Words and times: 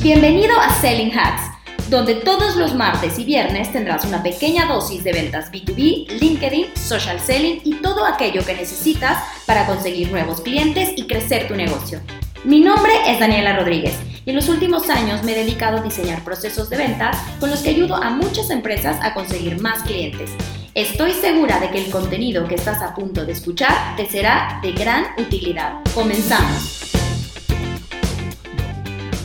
Bienvenido 0.00 0.56
a 0.60 0.72
Selling 0.74 1.10
Hacks, 1.10 1.42
donde 1.90 2.14
todos 2.14 2.54
los 2.54 2.72
martes 2.72 3.18
y 3.18 3.24
viernes 3.24 3.72
tendrás 3.72 4.04
una 4.04 4.22
pequeña 4.22 4.66
dosis 4.66 5.02
de 5.02 5.12
ventas 5.12 5.50
B2B, 5.50 6.20
LinkedIn, 6.20 6.76
social 6.76 7.18
selling 7.18 7.60
y 7.64 7.74
todo 7.74 8.06
aquello 8.06 8.46
que 8.46 8.54
necesitas 8.54 9.20
para 9.44 9.66
conseguir 9.66 10.12
nuevos 10.12 10.40
clientes 10.40 10.90
y 10.94 11.08
crecer 11.08 11.48
tu 11.48 11.56
negocio. 11.56 12.00
Mi 12.44 12.60
nombre 12.60 12.92
es 13.08 13.18
Daniela 13.18 13.56
Rodríguez 13.56 13.98
y 14.24 14.30
en 14.30 14.36
los 14.36 14.48
últimos 14.48 14.88
años 14.88 15.24
me 15.24 15.32
he 15.32 15.44
dedicado 15.44 15.78
a 15.78 15.82
diseñar 15.82 16.22
procesos 16.22 16.70
de 16.70 16.76
ventas 16.76 17.16
con 17.40 17.50
los 17.50 17.58
que 17.58 17.70
ayudo 17.70 17.96
a 17.96 18.10
muchas 18.10 18.50
empresas 18.50 18.98
a 19.02 19.14
conseguir 19.14 19.60
más 19.60 19.82
clientes. 19.82 20.30
Estoy 20.76 21.10
segura 21.10 21.58
de 21.58 21.70
que 21.70 21.84
el 21.84 21.90
contenido 21.90 22.46
que 22.46 22.54
estás 22.54 22.82
a 22.82 22.94
punto 22.94 23.26
de 23.26 23.32
escuchar 23.32 23.96
te 23.96 24.08
será 24.08 24.60
de 24.62 24.70
gran 24.70 25.06
utilidad. 25.18 25.80
Comenzamos. 25.92 26.87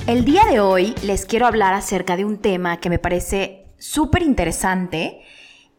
El 0.05 0.25
día 0.25 0.43
de 0.43 0.59
hoy 0.59 0.93
les 1.01 1.25
quiero 1.25 1.47
hablar 1.47 1.73
acerca 1.73 2.17
de 2.17 2.25
un 2.25 2.37
tema 2.37 2.81
que 2.81 2.89
me 2.89 2.99
parece 2.99 3.67
súper 3.77 4.21
interesante 4.21 5.21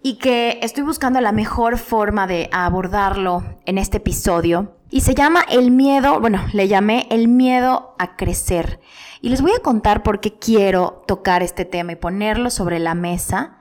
y 0.03 0.15
que 0.17 0.61
estoy 0.63 0.83
buscando 0.83 1.21
la 1.21 1.31
mejor 1.31 1.77
forma 1.77 2.27
de 2.27 2.49
abordarlo 2.51 3.45
en 3.67 3.77
este 3.77 3.99
episodio. 3.99 4.79
Y 4.89 5.03
se 5.03 5.15
llama 5.15 5.45
el 5.51 5.71
miedo, 5.71 6.21
bueno, 6.21 6.43
le 6.55 6.69
llamé 6.69 7.07
el 7.11 7.29
miedo 7.29 7.95
a 7.99 8.17
crecer. 8.17 8.81
Y 9.21 9.29
les 9.29 9.43
voy 9.43 9.53
a 9.53 9.63
contar 9.63 10.03
por 10.03 10.21
qué 10.21 10.39
quiero 10.39 11.05
tocar 11.07 11.43
este 11.43 11.67
tema 11.67 11.93
y 11.93 11.97
ponerlo 11.97 12.49
sobre 12.49 12.79
la 12.79 12.95
mesa. 12.95 13.59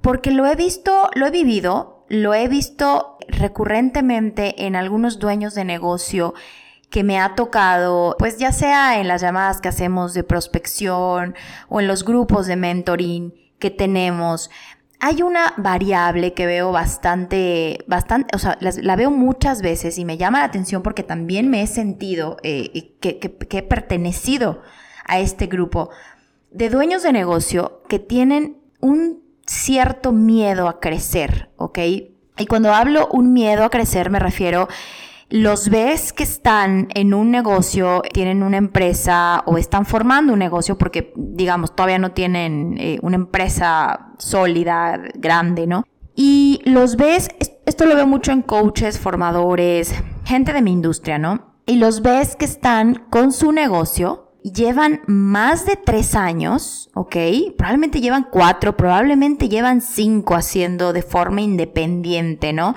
Porque 0.00 0.30
lo 0.30 0.46
he 0.46 0.56
visto, 0.56 1.10
lo 1.14 1.26
he 1.26 1.30
vivido, 1.30 2.06
lo 2.08 2.32
he 2.32 2.48
visto 2.48 3.18
recurrentemente 3.28 4.64
en 4.64 4.76
algunos 4.76 5.18
dueños 5.18 5.54
de 5.54 5.66
negocio 5.66 6.32
que 6.90 7.02
me 7.02 7.18
ha 7.18 7.34
tocado, 7.34 8.16
pues 8.18 8.38
ya 8.38 8.52
sea 8.52 9.00
en 9.00 9.08
las 9.08 9.20
llamadas 9.20 9.60
que 9.60 9.68
hacemos 9.68 10.14
de 10.14 10.24
prospección 10.24 11.34
o 11.68 11.80
en 11.80 11.88
los 11.88 12.04
grupos 12.04 12.46
de 12.46 12.56
mentoring 12.56 13.34
que 13.58 13.70
tenemos, 13.70 14.50
hay 14.98 15.22
una 15.22 15.52
variable 15.56 16.32
que 16.32 16.46
veo 16.46 16.72
bastante, 16.72 17.84
bastante, 17.86 18.34
o 18.34 18.38
sea, 18.38 18.56
la, 18.60 18.96
veo 18.96 19.10
muchas 19.10 19.60
veces 19.60 19.98
y 19.98 20.04
me 20.04 20.16
llama 20.16 20.38
la 20.38 20.46
atención 20.46 20.82
porque 20.82 21.02
también 21.02 21.50
me 21.50 21.62
he 21.62 21.66
sentido 21.66 22.38
eh, 22.42 22.94
que, 23.00 23.18
que 23.18 23.58
he 23.58 23.62
pertenecido 23.62 24.62
a 25.04 25.18
este 25.18 25.46
grupo 25.46 25.90
de 26.50 26.70
dueños 26.70 27.02
de 27.02 27.12
negocio 27.12 27.82
que 27.88 27.98
tienen 27.98 28.56
un 28.80 29.22
cierto 29.46 30.12
miedo 30.12 30.68
a 30.68 30.80
crecer, 30.80 31.50
¿ok? 31.56 31.78
Y 32.38 32.46
cuando 32.48 32.72
hablo 32.72 33.08
un 33.08 33.32
miedo 33.32 33.64
a 33.64 33.70
crecer 33.70 34.10
me 34.10 34.18
refiero 34.18 34.68
los 35.28 35.70
ves 35.70 36.12
que 36.12 36.22
están 36.22 36.88
en 36.94 37.12
un 37.12 37.30
negocio, 37.30 38.02
tienen 38.12 38.42
una 38.42 38.58
empresa 38.58 39.42
o 39.46 39.58
están 39.58 39.84
formando 39.84 40.32
un 40.32 40.38
negocio 40.38 40.78
porque, 40.78 41.12
digamos, 41.16 41.74
todavía 41.74 41.98
no 41.98 42.12
tienen 42.12 42.76
eh, 42.78 42.98
una 43.02 43.16
empresa 43.16 44.12
sólida, 44.18 45.00
grande, 45.14 45.66
¿no? 45.66 45.84
Y 46.14 46.62
los 46.64 46.96
ves, 46.96 47.28
esto 47.66 47.86
lo 47.86 47.96
veo 47.96 48.06
mucho 48.06 48.32
en 48.32 48.42
coaches, 48.42 48.98
formadores, 48.98 49.94
gente 50.24 50.52
de 50.52 50.62
mi 50.62 50.72
industria, 50.72 51.18
¿no? 51.18 51.56
Y 51.66 51.76
los 51.76 52.02
ves 52.02 52.36
que 52.36 52.44
están 52.44 53.06
con 53.10 53.32
su 53.32 53.50
negocio 53.50 54.25
llevan 54.52 55.00
más 55.06 55.66
de 55.66 55.76
tres 55.76 56.14
años, 56.14 56.88
¿ok? 56.94 57.16
Probablemente 57.56 58.00
llevan 58.00 58.28
cuatro, 58.30 58.76
probablemente 58.76 59.48
llevan 59.48 59.80
cinco 59.80 60.34
haciendo 60.34 60.92
de 60.92 61.02
forma 61.02 61.40
independiente, 61.40 62.52
¿no? 62.52 62.74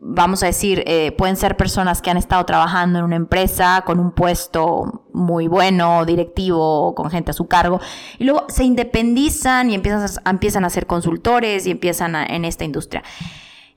Vamos 0.00 0.42
a 0.42 0.46
decir, 0.46 0.84
eh, 0.86 1.12
pueden 1.12 1.36
ser 1.36 1.56
personas 1.56 2.00
que 2.00 2.10
han 2.10 2.16
estado 2.16 2.44
trabajando 2.44 3.00
en 3.00 3.04
una 3.06 3.16
empresa 3.16 3.82
con 3.84 3.98
un 3.98 4.12
puesto 4.12 5.04
muy 5.12 5.48
bueno, 5.48 6.04
directivo, 6.04 6.94
con 6.94 7.10
gente 7.10 7.32
a 7.32 7.34
su 7.34 7.48
cargo, 7.48 7.80
y 8.18 8.24
luego 8.24 8.46
se 8.48 8.64
independizan 8.64 9.70
y 9.70 9.74
empiezan 9.74 10.02
a, 10.24 10.30
empiezan 10.30 10.64
a 10.64 10.70
ser 10.70 10.86
consultores 10.86 11.66
y 11.66 11.72
empiezan 11.72 12.14
en 12.14 12.44
esta 12.44 12.64
industria. 12.64 13.02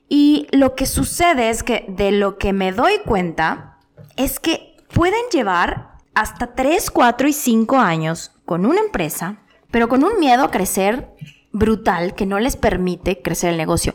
Y 0.08 0.46
lo 0.52 0.76
que 0.76 0.86
sucede 0.86 1.50
es 1.50 1.62
que 1.62 1.86
de 1.88 2.12
lo 2.12 2.38
que 2.38 2.52
me 2.52 2.70
doy 2.70 2.92
cuenta 3.04 3.78
es 4.16 4.38
que 4.38 4.76
pueden 4.92 5.22
llevar 5.32 5.93
hasta 6.14 6.54
3, 6.54 6.90
4 6.90 7.28
y 7.28 7.32
5 7.32 7.78
años 7.78 8.32
con 8.44 8.66
una 8.66 8.80
empresa, 8.80 9.38
pero 9.70 9.88
con 9.88 10.04
un 10.04 10.18
miedo 10.18 10.44
a 10.44 10.50
crecer 10.50 11.10
brutal 11.52 12.14
que 12.14 12.26
no 12.26 12.38
les 12.38 12.56
permite 12.56 13.22
crecer 13.22 13.50
el 13.50 13.56
negocio. 13.56 13.94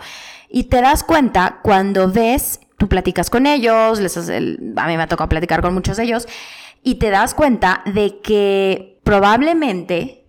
Y 0.49 0.65
te 0.65 0.81
das 0.81 1.03
cuenta 1.03 1.59
cuando 1.61 2.11
ves, 2.11 2.59
tú 2.77 2.87
platicas 2.87 3.29
con 3.29 3.45
ellos, 3.45 3.99
les 3.99 4.17
a 4.17 4.21
mí 4.21 4.97
me 4.97 5.03
ha 5.03 5.07
tocado 5.07 5.29
platicar 5.29 5.61
con 5.61 5.73
muchos 5.73 5.97
de 5.97 6.03
ellos, 6.03 6.27
y 6.83 6.95
te 6.95 7.09
das 7.09 7.33
cuenta 7.33 7.81
de 7.85 8.19
que 8.21 8.99
probablemente 9.03 10.25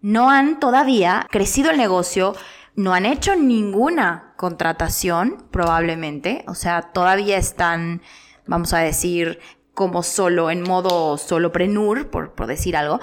no 0.00 0.30
han 0.30 0.60
todavía 0.60 1.26
crecido 1.30 1.70
el 1.70 1.78
negocio, 1.78 2.34
no 2.76 2.92
han 2.92 3.06
hecho 3.06 3.36
ninguna 3.36 4.34
contratación, 4.36 5.46
probablemente, 5.50 6.44
o 6.46 6.54
sea, 6.54 6.82
todavía 6.92 7.38
están, 7.38 8.02
vamos 8.46 8.74
a 8.74 8.78
decir, 8.78 9.38
como 9.74 10.02
solo, 10.02 10.50
en 10.50 10.62
modo 10.62 11.18
soloprenur, 11.18 12.08
por, 12.08 12.32
por 12.32 12.46
decir 12.46 12.76
algo, 12.76 13.00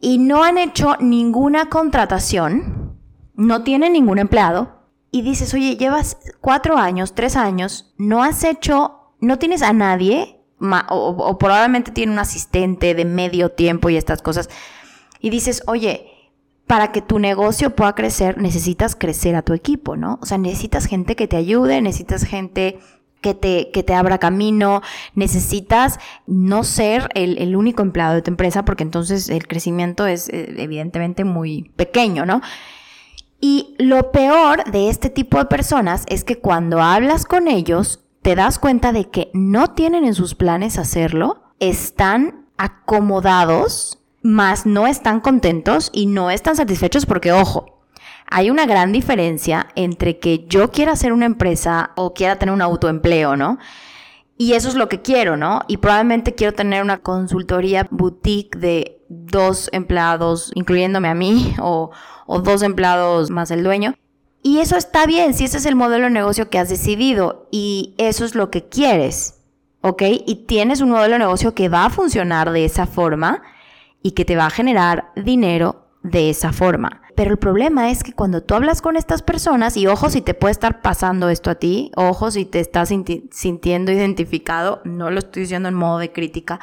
y 0.00 0.18
no 0.18 0.44
han 0.44 0.58
hecho 0.58 0.96
ninguna 1.00 1.70
contratación, 1.70 2.98
no 3.34 3.62
tienen 3.62 3.94
ningún 3.94 4.18
empleado, 4.18 4.82
y 5.10 5.22
dices, 5.22 5.54
oye, 5.54 5.76
llevas 5.76 6.18
cuatro 6.40 6.76
años, 6.76 7.14
tres 7.14 7.36
años, 7.36 7.94
no 7.96 8.22
has 8.22 8.42
hecho, 8.42 9.12
no 9.20 9.38
tienes 9.38 9.62
a 9.62 9.72
nadie, 9.72 10.40
o, 10.90 11.38
probablemente 11.38 11.92
tiene 11.92 12.12
un 12.12 12.18
asistente 12.18 12.94
de 12.94 13.04
medio 13.04 13.50
tiempo 13.50 13.88
y 13.88 13.96
estas 13.96 14.22
cosas, 14.22 14.50
y 15.20 15.30
dices, 15.30 15.62
oye, 15.66 16.10
para 16.66 16.90
que 16.92 17.00
tu 17.00 17.18
negocio 17.18 17.76
pueda 17.76 17.94
crecer, 17.94 18.38
necesitas 18.38 18.96
crecer 18.96 19.36
a 19.36 19.42
tu 19.42 19.52
equipo, 19.52 19.96
¿no? 19.96 20.18
O 20.20 20.26
sea, 20.26 20.38
necesitas 20.38 20.86
gente 20.86 21.14
que 21.14 21.28
te 21.28 21.36
ayude, 21.36 21.80
necesitas 21.80 22.24
gente 22.24 22.80
que 23.24 23.32
te, 23.32 23.70
que 23.70 23.82
te 23.82 23.94
abra 23.94 24.18
camino, 24.18 24.82
necesitas 25.14 25.98
no 26.26 26.62
ser 26.62 27.08
el, 27.14 27.56
único 27.56 27.80
empleado 27.80 28.14
de 28.14 28.20
tu 28.20 28.30
empresa 28.30 28.66
porque 28.66 28.82
entonces 28.82 29.30
el 29.30 29.48
crecimiento 29.48 30.06
es 30.06 30.28
eh, 30.28 30.56
evidentemente 30.58 31.24
muy 31.24 31.72
pequeño, 31.74 32.26
¿no? 32.26 32.42
Y 33.40 33.76
lo 33.78 34.12
peor 34.12 34.70
de 34.70 34.90
este 34.90 35.08
tipo 35.08 35.38
de 35.38 35.46
personas 35.46 36.04
es 36.08 36.22
que 36.22 36.38
cuando 36.38 36.82
hablas 36.82 37.24
con 37.24 37.48
ellos, 37.48 38.04
te 38.20 38.34
das 38.34 38.58
cuenta 38.58 38.92
de 38.92 39.08
que 39.08 39.30
no 39.32 39.68
tienen 39.68 40.04
en 40.04 40.14
sus 40.14 40.34
planes 40.34 40.76
hacerlo, 40.76 41.44
están 41.60 42.44
acomodados, 42.58 44.00
más 44.20 44.66
no 44.66 44.86
están 44.86 45.20
contentos 45.20 45.88
y 45.94 46.04
no 46.04 46.30
están 46.30 46.56
satisfechos 46.56 47.06
porque, 47.06 47.32
ojo, 47.32 47.83
hay 48.26 48.50
una 48.50 48.66
gran 48.66 48.92
diferencia 48.92 49.68
entre 49.74 50.18
que 50.18 50.46
yo 50.48 50.70
quiera 50.70 50.92
hacer 50.92 51.12
una 51.12 51.26
empresa 51.26 51.90
o 51.96 52.14
quiera 52.14 52.38
tener 52.38 52.54
un 52.54 52.62
autoempleo, 52.62 53.36
¿no? 53.36 53.58
Y 54.36 54.54
eso 54.54 54.68
es 54.68 54.74
lo 54.74 54.88
que 54.88 55.02
quiero, 55.02 55.36
¿no? 55.36 55.60
Y 55.68 55.76
probablemente 55.76 56.34
quiero 56.34 56.54
tener 56.54 56.82
una 56.82 56.98
consultoría 56.98 57.86
boutique 57.90 58.58
de 58.58 59.00
dos 59.08 59.70
empleados, 59.72 60.50
incluyéndome 60.54 61.08
a 61.08 61.14
mí, 61.14 61.54
o, 61.62 61.90
o 62.26 62.40
dos 62.40 62.62
empleados 62.62 63.30
más 63.30 63.50
el 63.50 63.62
dueño. 63.62 63.94
Y 64.42 64.58
eso 64.58 64.76
está 64.76 65.06
bien, 65.06 65.32
si 65.32 65.44
ese 65.44 65.56
es 65.58 65.66
el 65.66 65.74
modelo 65.74 66.04
de 66.04 66.10
negocio 66.10 66.50
que 66.50 66.58
has 66.58 66.68
decidido 66.68 67.48
y 67.50 67.94
eso 67.96 68.26
es 68.26 68.34
lo 68.34 68.50
que 68.50 68.68
quieres, 68.68 69.40
¿ok? 69.80 70.02
Y 70.26 70.44
tienes 70.46 70.82
un 70.82 70.90
modelo 70.90 71.14
de 71.14 71.20
negocio 71.20 71.54
que 71.54 71.70
va 71.70 71.86
a 71.86 71.90
funcionar 71.90 72.50
de 72.50 72.66
esa 72.66 72.86
forma 72.86 73.42
y 74.02 74.10
que 74.10 74.26
te 74.26 74.36
va 74.36 74.46
a 74.46 74.50
generar 74.50 75.12
dinero 75.16 75.83
de 76.04 76.30
esa 76.30 76.52
forma. 76.52 77.00
Pero 77.16 77.32
el 77.32 77.38
problema 77.38 77.90
es 77.90 78.04
que 78.04 78.12
cuando 78.12 78.42
tú 78.42 78.54
hablas 78.54 78.82
con 78.82 78.96
estas 78.96 79.22
personas, 79.22 79.76
y 79.76 79.86
ojo 79.86 80.10
si 80.10 80.20
te 80.20 80.34
puede 80.34 80.52
estar 80.52 80.82
pasando 80.82 81.30
esto 81.30 81.50
a 81.50 81.54
ti, 81.56 81.90
ojo 81.96 82.30
si 82.30 82.44
te 82.44 82.60
estás 82.60 82.90
sintiendo 83.30 83.90
identificado, 83.90 84.80
no 84.84 85.10
lo 85.10 85.18
estoy 85.18 85.42
diciendo 85.42 85.68
en 85.68 85.74
modo 85.74 85.98
de 85.98 86.12
crítica, 86.12 86.60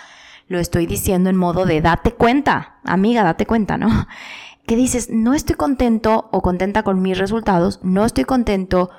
lo 0.47 0.59
estoy 0.59 0.85
diciendo 0.85 1.29
en 1.29 1.37
modo 1.37 1.65
de 1.65 1.81
date 1.81 2.11
cuenta, 2.11 2.79
amiga, 2.83 3.23
date 3.23 3.45
cuenta, 3.45 3.77
¿no? 3.77 4.07
Que 4.67 4.75
dices, 4.75 5.09
no 5.09 5.33
estoy 5.33 5.55
contento 5.55 6.29
o 6.31 6.41
contenta 6.43 6.83
con 6.83 7.01
mis 7.01 7.17
resultados, 7.17 7.79
no 7.81 8.05
estoy 8.05 8.25
contento 8.25 8.91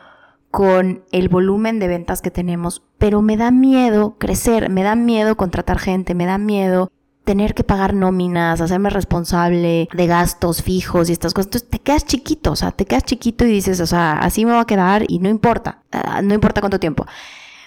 con 0.50 1.04
el 1.12 1.28
volumen 1.28 1.78
de 1.78 1.86
ventas 1.86 2.20
que 2.20 2.32
tenemos, 2.32 2.82
pero 2.98 3.22
me 3.22 3.36
da 3.36 3.52
miedo 3.52 4.16
crecer, 4.18 4.70
me 4.70 4.82
da 4.82 4.96
miedo 4.96 5.36
contratar 5.36 5.78
gente, 5.78 6.14
me 6.14 6.26
da 6.26 6.36
miedo 6.36 6.90
tener 7.24 7.54
que 7.54 7.64
pagar 7.64 7.94
nóminas, 7.94 8.60
hacerme 8.60 8.90
responsable 8.90 9.88
de 9.92 10.06
gastos 10.06 10.62
fijos 10.62 11.08
y 11.08 11.12
estas 11.12 11.34
cosas. 11.34 11.46
Entonces 11.46 11.70
te 11.70 11.78
quedas 11.78 12.04
chiquito, 12.04 12.52
o 12.52 12.56
sea, 12.56 12.72
te 12.72 12.84
quedas 12.84 13.04
chiquito 13.04 13.44
y 13.44 13.48
dices, 13.48 13.80
o 13.80 13.86
sea, 13.86 14.14
así 14.14 14.44
me 14.44 14.52
va 14.52 14.60
a 14.60 14.66
quedar 14.66 15.04
y 15.08 15.18
no 15.18 15.28
importa, 15.28 15.82
ah, 15.92 16.22
no 16.22 16.34
importa 16.34 16.60
cuánto 16.60 16.80
tiempo. 16.80 17.06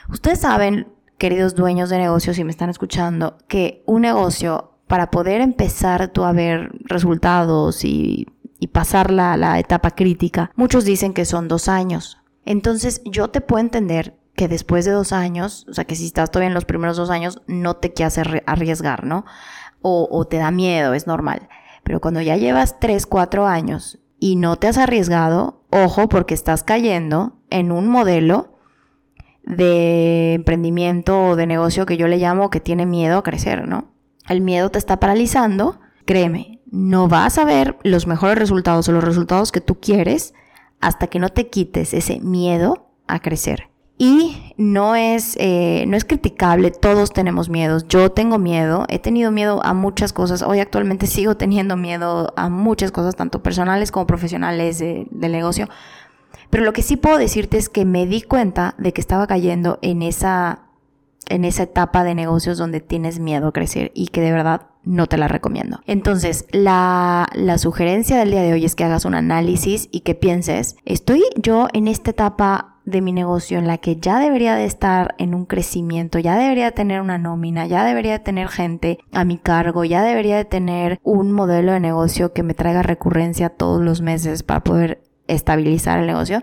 Ustedes 0.09 0.39
saben, 0.39 0.87
queridos 1.17 1.55
dueños 1.55 1.89
de 1.89 1.97
negocios, 1.97 2.35
si 2.35 2.43
me 2.43 2.51
están 2.51 2.69
escuchando, 2.69 3.37
que 3.47 3.83
un 3.85 4.01
negocio, 4.01 4.71
para 4.87 5.09
poder 5.09 5.41
empezar 5.41 6.09
tú 6.09 6.25
a 6.25 6.31
ver 6.31 6.71
resultados 6.81 7.83
y, 7.83 8.27
y 8.59 8.67
pasar 8.67 9.09
la 9.09 9.59
etapa 9.59 9.91
crítica, 9.91 10.51
muchos 10.55 10.85
dicen 10.85 11.13
que 11.13 11.25
son 11.25 11.47
dos 11.47 11.67
años. 11.69 12.19
Entonces 12.45 13.01
yo 13.05 13.29
te 13.29 13.41
puedo 13.41 13.61
entender 13.61 14.15
que 14.35 14.47
después 14.47 14.85
de 14.85 14.91
dos 14.91 15.13
años, 15.13 15.65
o 15.69 15.73
sea, 15.73 15.85
que 15.85 15.95
si 15.95 16.05
estás 16.05 16.31
todavía 16.31 16.47
en 16.47 16.53
los 16.53 16.65
primeros 16.65 16.97
dos 16.97 17.09
años, 17.09 17.41
no 17.47 17.75
te 17.75 17.93
quieras 17.93 18.17
arriesgar, 18.45 19.05
¿no? 19.05 19.25
O, 19.81 20.07
o 20.11 20.25
te 20.25 20.37
da 20.37 20.51
miedo, 20.51 20.93
es 20.93 21.07
normal. 21.07 21.47
Pero 21.83 22.01
cuando 22.01 22.21
ya 22.21 22.35
llevas 22.35 22.79
3, 22.79 23.05
4 23.05 23.47
años 23.47 23.99
y 24.19 24.35
no 24.35 24.57
te 24.57 24.67
has 24.67 24.77
arriesgado, 24.77 25.63
ojo 25.69 26.09
porque 26.09 26.33
estás 26.33 26.63
cayendo 26.63 27.37
en 27.49 27.71
un 27.71 27.87
modelo 27.87 28.55
de 29.43 30.33
emprendimiento 30.33 31.27
o 31.27 31.35
de 31.35 31.45
negocio 31.45 31.85
que 31.85 31.97
yo 31.97 32.07
le 32.07 32.17
llamo 32.17 32.49
que 32.49 32.59
tiene 32.59 32.85
miedo 32.85 33.19
a 33.19 33.23
crecer, 33.23 33.67
¿no? 33.67 33.93
El 34.27 34.41
miedo 34.41 34.71
te 34.71 34.79
está 34.79 34.99
paralizando, 34.99 35.79
créeme, 36.05 36.61
no 36.71 37.07
vas 37.07 37.37
a 37.37 37.45
ver 37.45 37.77
los 37.83 38.07
mejores 38.07 38.37
resultados 38.37 38.89
o 38.89 38.91
los 38.91 39.03
resultados 39.03 39.51
que 39.51 39.61
tú 39.61 39.79
quieres 39.79 40.33
hasta 40.81 41.07
que 41.07 41.19
no 41.19 41.29
te 41.29 41.49
quites 41.49 41.93
ese 41.93 42.19
miedo 42.19 42.89
a 43.07 43.19
crecer. 43.19 43.69
Y 43.97 44.53
no 44.57 44.95
es, 44.95 45.37
eh, 45.39 45.85
no 45.87 45.95
es 45.95 46.03
criticable, 46.03 46.71
todos 46.71 47.13
tenemos 47.13 47.49
miedos. 47.49 47.87
Yo 47.87 48.11
tengo 48.11 48.37
miedo, 48.37 48.85
he 48.89 48.99
tenido 48.99 49.31
miedo 49.31 49.63
a 49.63 49.73
muchas 49.73 50.11
cosas. 50.11 50.41
Hoy 50.41 50.59
actualmente 50.59 51.07
sigo 51.07 51.35
teniendo 51.37 51.77
miedo 51.77 52.33
a 52.35 52.49
muchas 52.49 52.91
cosas, 52.91 53.15
tanto 53.15 53.41
personales 53.41 53.91
como 53.91 54.05
profesionales 54.05 54.79
de, 54.79 55.07
del 55.11 55.31
negocio. 55.31 55.69
Pero 56.49 56.63
lo 56.63 56.73
que 56.73 56.81
sí 56.81 56.97
puedo 56.97 57.17
decirte 57.17 57.57
es 57.57 57.69
que 57.69 57.85
me 57.85 58.05
di 58.05 58.21
cuenta 58.21 58.75
de 58.77 58.91
que 58.91 59.01
estaba 59.01 59.27
cayendo 59.27 59.79
en 59.81 60.01
esa, 60.01 60.59
en 61.27 61.45
esa 61.45 61.63
etapa 61.63 62.03
de 62.03 62.15
negocios 62.15 62.57
donde 62.57 62.81
tienes 62.81 63.19
miedo 63.19 63.47
a 63.47 63.53
crecer 63.53 63.91
y 63.95 64.07
que 64.07 64.21
de 64.21 64.31
verdad 64.31 64.67
no 64.83 65.07
te 65.07 65.17
la 65.17 65.27
recomiendo. 65.27 65.79
Entonces, 65.87 66.45
la, 66.51 67.27
la, 67.33 67.57
sugerencia 67.57 68.17
del 68.17 68.31
día 68.31 68.43
de 68.43 68.53
hoy 68.53 68.65
es 68.65 68.75
que 68.75 68.83
hagas 68.83 69.05
un 69.05 69.15
análisis 69.15 69.89
y 69.91 70.01
que 70.01 70.13
pienses, 70.13 70.75
¿estoy 70.85 71.23
yo 71.35 71.67
en 71.73 71.87
esta 71.87 72.11
etapa 72.11 72.74
de 72.85 73.01
mi 73.01 73.11
negocio 73.11 73.57
en 73.57 73.67
la 73.67 73.77
que 73.79 73.97
ya 73.97 74.19
debería 74.19 74.55
de 74.55 74.65
estar 74.65 75.15
en 75.17 75.33
un 75.33 75.45
crecimiento, 75.45 76.19
ya 76.19 76.37
debería 76.37 76.71
tener 76.71 77.01
una 77.01 77.17
nómina, 77.17 77.65
ya 77.65 77.83
debería 77.83 78.23
tener 78.23 78.47
gente 78.47 78.99
a 79.11 79.25
mi 79.25 79.37
cargo, 79.37 79.83
ya 79.83 80.03
debería 80.03 80.37
de 80.37 80.45
tener 80.45 80.99
un 81.03 81.31
modelo 81.31 81.73
de 81.73 81.79
negocio 81.79 82.33
que 82.33 82.43
me 82.43 82.53
traiga 82.53 82.83
recurrencia 82.83 83.49
todos 83.49 83.81
los 83.81 84.01
meses 84.01 84.43
para 84.43 84.63
poder 84.63 85.03
estabilizar 85.27 85.99
el 85.99 86.07
negocio. 86.07 86.41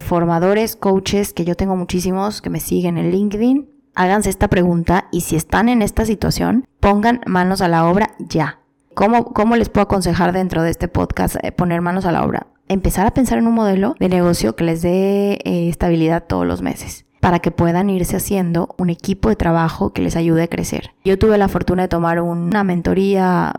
Formadores, 0.00 0.76
coaches, 0.76 1.32
que 1.32 1.44
yo 1.44 1.54
tengo 1.54 1.76
muchísimos 1.76 2.40
que 2.40 2.50
me 2.50 2.60
siguen 2.60 2.98
en 2.98 3.10
LinkedIn, 3.10 3.68
háganse 3.94 4.30
esta 4.30 4.48
pregunta 4.48 5.08
y 5.10 5.22
si 5.22 5.36
están 5.36 5.68
en 5.68 5.82
esta 5.82 6.06
situación, 6.06 6.66
pongan 6.80 7.20
manos 7.26 7.60
a 7.60 7.68
la 7.68 7.88
obra 7.88 8.12
ya. 8.18 8.60
¿Cómo, 8.94 9.32
cómo 9.32 9.54
les 9.56 9.68
puedo 9.68 9.84
aconsejar 9.84 10.32
dentro 10.32 10.62
de 10.62 10.70
este 10.70 10.88
podcast 10.88 11.36
eh, 11.42 11.52
poner 11.52 11.82
manos 11.82 12.04
a 12.04 12.12
la 12.12 12.24
obra? 12.24 12.46
Empezar 12.68 13.06
a 13.06 13.12
pensar 13.12 13.38
en 13.38 13.46
un 13.46 13.54
modelo 13.54 13.94
de 13.98 14.08
negocio 14.08 14.56
que 14.56 14.64
les 14.64 14.82
dé 14.82 15.40
eh, 15.44 15.68
estabilidad 15.68 16.24
todos 16.26 16.46
los 16.46 16.62
meses 16.62 17.04
para 17.20 17.40
que 17.40 17.50
puedan 17.50 17.90
irse 17.90 18.16
haciendo 18.16 18.74
un 18.78 18.90
equipo 18.90 19.28
de 19.28 19.36
trabajo 19.36 19.92
que 19.92 20.02
les 20.02 20.16
ayude 20.16 20.44
a 20.44 20.48
crecer. 20.48 20.92
Yo 21.04 21.18
tuve 21.18 21.36
la 21.36 21.48
fortuna 21.48 21.82
de 21.82 21.88
tomar 21.88 22.20
una 22.20 22.62
mentoría 22.64 23.54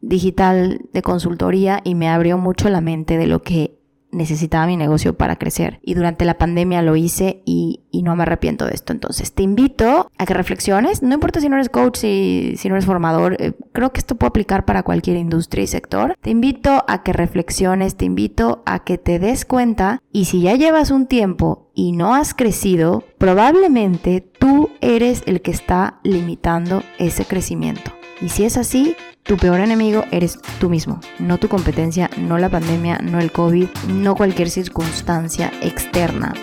digital 0.00 0.80
de 0.92 1.02
consultoría 1.02 1.80
y 1.84 1.94
me 1.94 2.08
abrió 2.08 2.38
mucho 2.38 2.68
la 2.68 2.80
mente 2.80 3.16
de 3.16 3.26
lo 3.26 3.42
que 3.42 3.78
necesitaba 4.14 4.66
mi 4.66 4.76
negocio 4.76 5.16
para 5.16 5.36
crecer. 5.36 5.80
Y 5.82 5.94
durante 5.94 6.24
la 6.24 6.38
pandemia 6.38 6.82
lo 6.82 6.96
hice 6.96 7.42
y, 7.44 7.80
no 8.04 8.16
me 8.16 8.24
arrepiento 8.24 8.66
de 8.66 8.74
esto. 8.74 8.92
Entonces, 8.92 9.32
te 9.32 9.42
invito 9.42 10.10
a 10.18 10.26
que 10.26 10.34
reflexiones. 10.34 11.02
No 11.02 11.14
importa 11.14 11.40
si 11.40 11.48
no 11.48 11.56
eres 11.56 11.70
coach, 11.70 11.96
si, 11.96 12.54
si 12.58 12.68
no 12.68 12.74
eres 12.74 12.84
formador. 12.84 13.36
Eh, 13.40 13.52
creo 13.72 13.92
que 13.92 14.00
esto 14.00 14.16
puede 14.16 14.28
aplicar 14.28 14.66
para 14.66 14.82
cualquier 14.82 15.16
industria 15.16 15.64
y 15.64 15.66
sector. 15.66 16.14
Te 16.20 16.28
invito 16.28 16.84
a 16.86 17.02
que 17.02 17.14
reflexiones, 17.14 17.96
te 17.96 18.04
invito 18.04 18.62
a 18.66 18.84
que 18.84 18.98
te 18.98 19.18
des 19.18 19.46
cuenta. 19.46 20.02
Y 20.12 20.26
si 20.26 20.42
ya 20.42 20.54
llevas 20.54 20.90
un 20.90 21.06
tiempo 21.06 21.70
y 21.74 21.92
no 21.92 22.14
has 22.14 22.34
crecido, 22.34 23.04
probablemente 23.16 24.20
tú 24.20 24.68
eres 24.82 25.22
el 25.24 25.40
que 25.40 25.50
está 25.50 26.00
limitando 26.02 26.82
ese 26.98 27.24
crecimiento. 27.24 27.90
Y 28.20 28.28
si 28.28 28.44
es 28.44 28.58
así, 28.58 28.96
tu 29.24 29.38
peor 29.38 29.60
enemigo 29.60 30.04
eres 30.12 30.38
tú 30.60 30.68
mismo, 30.68 31.00
no 31.18 31.38
tu 31.38 31.48
competencia, 31.48 32.10
no 32.18 32.36
la 32.36 32.50
pandemia, 32.50 32.98
no 32.98 33.18
el 33.18 33.32
COVID, 33.32 33.68
no 33.88 34.14
cualquier 34.14 34.50
circunstancia 34.50 35.50
externa. 35.62 36.34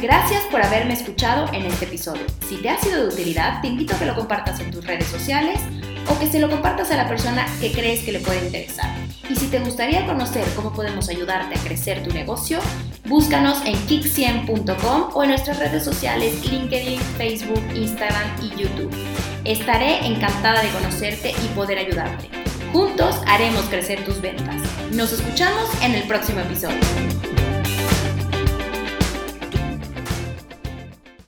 Gracias 0.00 0.42
por 0.50 0.64
haberme 0.64 0.94
escuchado 0.94 1.52
en 1.52 1.66
este 1.66 1.84
episodio. 1.84 2.22
Si 2.48 2.56
te 2.56 2.70
ha 2.70 2.78
sido 2.78 3.02
de 3.02 3.08
utilidad, 3.08 3.60
te 3.60 3.68
invito 3.68 3.94
a 3.94 3.98
que 3.98 4.06
lo 4.06 4.14
compartas 4.14 4.58
en 4.60 4.70
tus 4.70 4.86
redes 4.86 5.06
sociales 5.08 5.60
o 6.08 6.18
que 6.18 6.26
se 6.26 6.40
lo 6.40 6.48
compartas 6.48 6.90
a 6.90 6.96
la 6.96 7.06
persona 7.06 7.44
que 7.60 7.70
crees 7.70 8.02
que 8.02 8.12
le 8.12 8.20
puede 8.20 8.42
interesar. 8.46 8.90
Y 9.28 9.36
si 9.36 9.48
te 9.48 9.58
gustaría 9.58 10.06
conocer 10.06 10.44
cómo 10.56 10.72
podemos 10.72 11.10
ayudarte 11.10 11.54
a 11.54 11.62
crecer 11.62 12.02
tu 12.02 12.14
negocio, 12.14 12.60
búscanos 13.04 13.58
en 13.66 13.74
kick100.com 13.86 15.10
o 15.12 15.22
en 15.22 15.28
nuestras 15.28 15.58
redes 15.58 15.84
sociales 15.84 16.50
LinkedIn, 16.50 16.98
Facebook, 17.18 17.62
Instagram 17.74 18.26
y 18.42 18.48
YouTube. 18.58 18.90
Estaré 19.44 20.06
encantada 20.06 20.62
de 20.62 20.68
conocerte 20.68 21.30
y 21.30 21.48
poder 21.54 21.78
ayudarte. 21.78 22.28
Juntos 22.72 23.16
haremos 23.26 23.62
crecer 23.64 24.04
tus 24.04 24.20
ventas. 24.20 24.56
Nos 24.92 25.12
escuchamos 25.14 25.70
en 25.82 25.94
el 25.94 26.02
próximo 26.06 26.40
episodio. 26.40 26.76